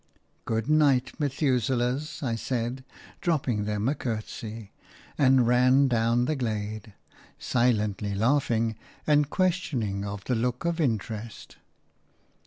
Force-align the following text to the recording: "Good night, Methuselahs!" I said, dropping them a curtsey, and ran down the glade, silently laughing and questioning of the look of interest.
"Good 0.45 0.67
night, 0.67 1.11
Methuselahs!" 1.19 2.23
I 2.23 2.33
said, 2.33 2.83
dropping 3.21 3.65
them 3.65 3.87
a 3.87 3.93
curtsey, 3.93 4.71
and 5.15 5.45
ran 5.45 5.87
down 5.87 6.25
the 6.25 6.35
glade, 6.35 6.95
silently 7.37 8.15
laughing 8.15 8.77
and 9.05 9.29
questioning 9.29 10.03
of 10.03 10.23
the 10.23 10.33
look 10.33 10.65
of 10.65 10.81
interest. 10.81 11.57